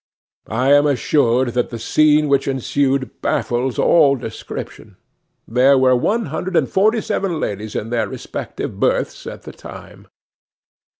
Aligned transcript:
I 0.49 0.73
am 0.73 0.87
assured 0.87 1.49
that 1.49 1.69
the 1.69 1.77
scene 1.77 2.27
which 2.27 2.47
ensued 2.47 3.21
baffles 3.21 3.77
all 3.77 4.15
description. 4.15 4.97
There 5.47 5.77
were 5.77 5.95
one 5.95 6.25
hundred 6.33 6.55
and 6.55 6.67
forty 6.67 7.01
seven 7.01 7.39
ladies 7.39 7.75
in 7.75 7.91
their 7.91 8.07
respective 8.09 8.79
berths 8.79 9.27
at 9.27 9.43
the 9.43 9.51
time. 9.51 10.07